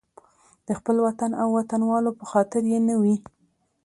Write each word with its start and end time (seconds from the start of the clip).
د 0.67 0.69
خپل 0.79 0.95
وطن 1.05 1.31
او 1.41 1.47
وطنوالو 1.57 2.11
په 2.19 2.25
خاطر 2.31 2.61
یې 2.71 2.79
نه 2.87 2.95
وي. 3.01 3.15